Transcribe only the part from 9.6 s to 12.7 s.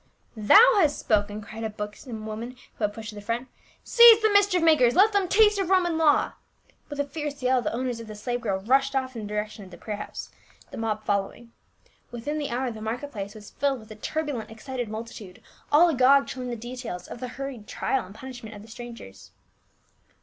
of the prayer house, the mob following. Within the